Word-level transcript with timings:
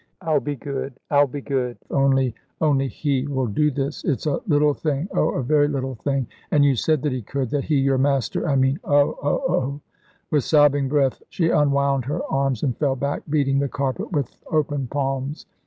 "I'll 0.21 0.39
be 0.39 0.55
good 0.55 0.99
I'll 1.11 1.27
be 1.27 1.41
good, 1.41 1.77
if 1.79 1.91
only 1.91 2.33
only 2.59 2.87
He 2.87 3.27
will 3.27 3.45
do 3.45 3.69
this! 3.69 4.03
It's 4.03 4.25
a 4.25 4.39
little 4.47 4.73
thing 4.73 5.07
oh, 5.13 5.29
a 5.35 5.43
very 5.43 5.67
little 5.67 5.93
thing. 5.93 6.25
And 6.49 6.65
you 6.65 6.75
said 6.75 7.03
that 7.03 7.11
He 7.11 7.21
could 7.21 7.51
that 7.51 7.65
He, 7.65 7.75
your 7.75 7.99
Master, 7.99 8.49
I 8.49 8.55
mean. 8.55 8.79
Oh! 8.83 9.15
oh! 9.21 9.43
oh!" 9.47 9.81
With 10.31 10.43
sobbing 10.43 10.89
breath 10.89 11.21
she 11.29 11.51
unwound 11.51 12.05
her 12.05 12.23
arms 12.31 12.63
and 12.63 12.75
fell 12.77 12.95
back 12.95 13.21
beating 13.29 13.59
the 13.59 13.69
carpet 13.69 14.11
with 14.11 14.41
open 14.51 14.87
palms. 14.87 15.45